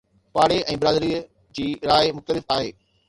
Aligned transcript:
پاڙي 0.35 0.57
۽ 0.71 0.77
برادريءَ 0.83 1.19
جي 1.59 1.67
راءِ 1.91 2.09
مختلف 2.21 2.53
آهي. 2.57 2.73